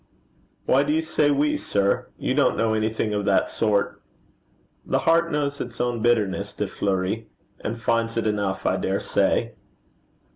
'Why 0.65 0.81
do 0.81 0.91
you 0.91 1.03
say 1.03 1.29
we, 1.29 1.55
sir? 1.57 2.07
You 2.17 2.33
don't 2.33 2.57
know 2.57 2.73
anything 2.73 3.13
of 3.13 3.23
that 3.25 3.51
sort.' 3.51 4.01
'The 4.83 4.97
heart 4.97 5.31
knows 5.31 5.61
its 5.61 5.79
own 5.79 6.01
bitterness, 6.01 6.55
De 6.55 6.65
Fleuri 6.65 7.27
and 7.63 7.79
finds 7.79 8.17
it 8.17 8.25
enough, 8.25 8.65
I 8.65 8.77
dare 8.77 8.99
say.' 8.99 9.53